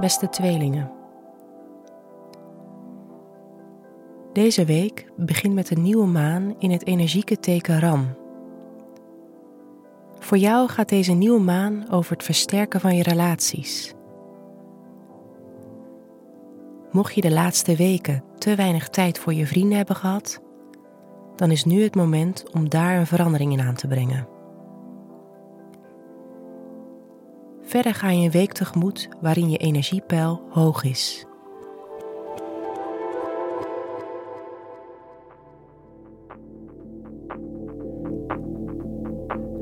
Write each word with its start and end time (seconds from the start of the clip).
Beste 0.00 0.28
tweelingen. 0.30 0.90
Deze 4.32 4.64
week 4.64 5.06
begint 5.16 5.54
met 5.54 5.70
een 5.70 5.82
nieuwe 5.82 6.06
maan 6.06 6.54
in 6.58 6.70
het 6.70 6.86
energieke 6.86 7.40
teken 7.40 7.80
Ram. 7.80 8.16
Voor 10.18 10.38
jou 10.38 10.68
gaat 10.68 10.88
deze 10.88 11.12
nieuwe 11.12 11.40
maan 11.40 11.90
over 11.90 12.12
het 12.12 12.24
versterken 12.24 12.80
van 12.80 12.96
je 12.96 13.02
relaties. 13.02 13.94
Mocht 16.90 17.14
je 17.14 17.20
de 17.20 17.32
laatste 17.32 17.76
weken 17.76 18.24
te 18.38 18.54
weinig 18.54 18.88
tijd 18.88 19.18
voor 19.18 19.34
je 19.34 19.46
vrienden 19.46 19.76
hebben 19.76 19.96
gehad, 19.96 20.42
dan 21.36 21.50
is 21.50 21.64
nu 21.64 21.82
het 21.82 21.94
moment 21.94 22.44
om 22.52 22.68
daar 22.68 22.98
een 22.98 23.06
verandering 23.06 23.52
in 23.52 23.60
aan 23.60 23.74
te 23.74 23.86
brengen. 23.86 24.28
Verder 27.62 27.94
ga 27.94 28.10
je 28.10 28.24
een 28.24 28.30
week 28.30 28.52
tegemoet 28.52 29.08
waarin 29.20 29.50
je 29.50 29.56
energiepeil 29.56 30.42
hoog 30.50 30.84
is. 30.84 31.24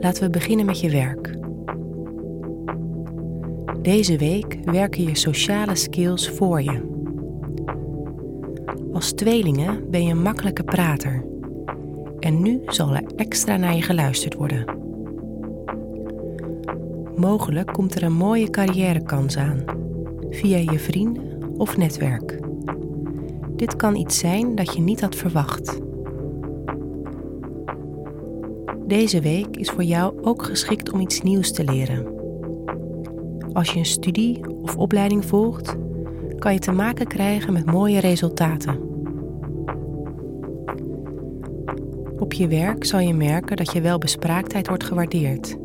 Laten 0.00 0.22
we 0.22 0.30
beginnen 0.30 0.66
met 0.66 0.80
je 0.80 0.90
werk. 0.90 1.36
Deze 3.82 4.18
week 4.18 4.58
werken 4.64 5.02
je 5.02 5.16
sociale 5.16 5.74
skills 5.74 6.28
voor 6.28 6.62
je. 6.62 6.90
Als 8.92 9.12
tweelingen 9.12 9.90
ben 9.90 10.04
je 10.04 10.10
een 10.10 10.22
makkelijke 10.22 10.64
prater. 10.64 11.31
En 12.22 12.42
nu 12.42 12.60
zal 12.66 12.94
er 12.94 13.04
extra 13.16 13.56
naar 13.56 13.74
je 13.74 13.82
geluisterd 13.82 14.34
worden. 14.34 14.64
Mogelijk 17.16 17.72
komt 17.72 17.94
er 17.94 18.02
een 18.02 18.12
mooie 18.12 18.50
carrièrekans 18.50 19.36
aan, 19.36 19.64
via 20.30 20.56
je 20.56 20.78
vrienden 20.78 21.52
of 21.56 21.76
netwerk. 21.76 22.40
Dit 23.56 23.76
kan 23.76 23.96
iets 23.96 24.18
zijn 24.18 24.54
dat 24.54 24.74
je 24.74 24.80
niet 24.80 25.00
had 25.00 25.14
verwacht. 25.14 25.80
Deze 28.86 29.20
week 29.20 29.56
is 29.56 29.70
voor 29.70 29.84
jou 29.84 30.22
ook 30.22 30.42
geschikt 30.42 30.92
om 30.92 31.00
iets 31.00 31.22
nieuws 31.22 31.52
te 31.52 31.64
leren. 31.64 32.06
Als 33.52 33.72
je 33.72 33.78
een 33.78 33.84
studie 33.84 34.40
of 34.62 34.76
opleiding 34.76 35.24
volgt, 35.24 35.76
kan 36.38 36.52
je 36.52 36.58
te 36.58 36.72
maken 36.72 37.06
krijgen 37.06 37.52
met 37.52 37.64
mooie 37.64 38.00
resultaten. 38.00 38.91
Op 42.18 42.32
je 42.32 42.48
werk 42.48 42.84
zal 42.84 43.00
je 43.00 43.14
merken 43.14 43.56
dat 43.56 43.72
je 43.72 43.80
welbespraaktheid 43.80 44.68
wordt 44.68 44.84
gewaardeerd. 44.84 45.56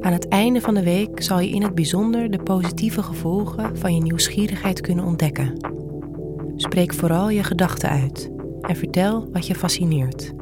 Aan 0.00 0.12
het 0.12 0.28
einde 0.28 0.60
van 0.60 0.74
de 0.74 0.82
week 0.82 1.22
zal 1.22 1.40
je 1.40 1.50
in 1.50 1.62
het 1.62 1.74
bijzonder 1.74 2.30
de 2.30 2.42
positieve 2.42 3.02
gevolgen 3.02 3.76
van 3.76 3.94
je 3.94 4.00
nieuwsgierigheid 4.00 4.80
kunnen 4.80 5.04
ontdekken. 5.04 5.52
Spreek 6.56 6.94
vooral 6.94 7.30
je 7.30 7.42
gedachten 7.42 7.88
uit 7.88 8.30
en 8.60 8.76
vertel 8.76 9.28
wat 9.32 9.46
je 9.46 9.54
fascineert. 9.54 10.32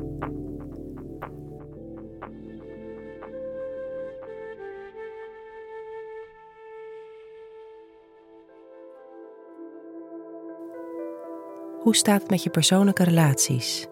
Hoe 11.87 11.97
staat 11.97 12.21
het 12.21 12.31
met 12.31 12.43
je 12.43 12.51
persoonlijke 12.51 13.05
relaties? 13.05 13.87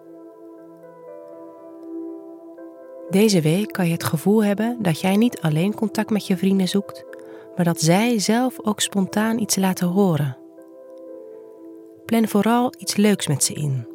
Deze 3.09 3.41
week 3.41 3.71
kan 3.71 3.85
je 3.85 3.91
het 3.91 4.03
gevoel 4.03 4.43
hebben 4.43 4.77
dat 4.81 4.99
jij 4.99 5.15
niet 5.15 5.41
alleen 5.41 5.75
contact 5.75 6.09
met 6.09 6.27
je 6.27 6.37
vrienden 6.37 6.67
zoekt, 6.67 7.05
maar 7.55 7.65
dat 7.65 7.81
zij 7.81 8.19
zelf 8.19 8.59
ook 8.63 8.81
spontaan 8.81 9.39
iets 9.39 9.55
laten 9.55 9.87
horen. 9.87 10.37
Plan 12.05 12.27
vooral 12.27 12.73
iets 12.77 12.95
leuks 12.95 13.27
met 13.27 13.43
ze 13.43 13.53
in, 13.53 13.87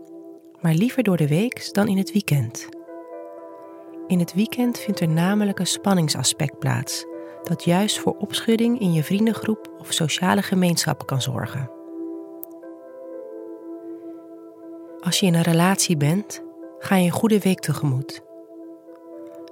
maar 0.60 0.74
liever 0.74 1.02
door 1.02 1.16
de 1.16 1.28
week 1.28 1.68
dan 1.72 1.88
in 1.88 1.98
het 1.98 2.12
weekend. 2.12 2.68
In 4.06 4.18
het 4.18 4.34
weekend 4.34 4.78
vindt 4.78 5.00
er 5.00 5.08
namelijk 5.08 5.58
een 5.58 5.66
spanningsaspect 5.66 6.58
plaats, 6.58 7.06
dat 7.42 7.64
juist 7.64 7.98
voor 7.98 8.16
opschudding 8.16 8.80
in 8.80 8.92
je 8.92 9.04
vriendengroep 9.04 9.74
of 9.78 9.92
sociale 9.92 10.42
gemeenschap 10.42 11.06
kan 11.06 11.22
zorgen. 11.22 11.79
Als 15.00 15.20
je 15.20 15.26
in 15.26 15.34
een 15.34 15.42
relatie 15.42 15.96
bent, 15.96 16.42
ga 16.78 16.96
je 16.96 17.04
een 17.04 17.10
goede 17.10 17.38
week 17.38 17.60
tegemoet. 17.60 18.22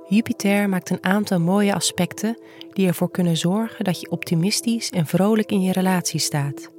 Jupiter 0.08 0.68
maakt 0.68 0.90
een 0.90 1.04
aantal 1.04 1.40
mooie 1.40 1.74
aspecten 1.74 2.38
die 2.72 2.86
ervoor 2.86 3.10
kunnen 3.10 3.36
zorgen 3.36 3.84
dat 3.84 4.00
je 4.00 4.10
optimistisch 4.10 4.90
en 4.90 5.06
vrolijk 5.06 5.50
in 5.50 5.62
je 5.62 5.72
relatie 5.72 6.20
staat. 6.20 6.70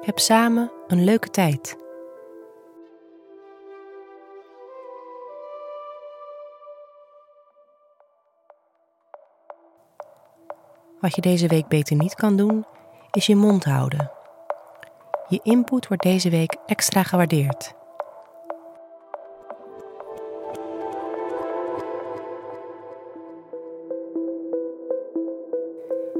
Heb 0.00 0.18
samen 0.18 0.72
een 0.86 1.04
leuke 1.04 1.30
tijd. 1.30 1.76
Wat 11.00 11.14
je 11.14 11.20
deze 11.20 11.48
week 11.48 11.68
beter 11.68 11.96
niet 11.96 12.14
kan 12.14 12.36
doen, 12.36 12.64
is 13.12 13.26
je 13.26 13.36
mond 13.36 13.64
houden. 13.64 14.10
Je 15.28 15.40
input 15.42 15.88
wordt 15.88 16.02
deze 16.02 16.30
week 16.30 16.56
extra 16.66 17.02
gewaardeerd. 17.02 17.74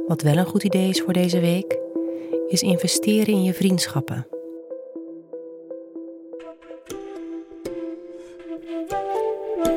Wat 0.06 0.22
wel 0.22 0.37
een 0.37 0.47
goed 0.47 0.62
idee 0.62 0.88
is 0.88 1.00
voor 1.00 1.12
deze 1.12 1.41
week, 1.41 1.78
is 2.48 2.62
investeren 2.62 3.34
in 3.34 3.42
je 3.42 3.54
vriendschappen. 3.54 4.26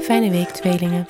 Fijne 0.01 0.29
week, 0.29 0.49
tweelingen. 0.49 1.05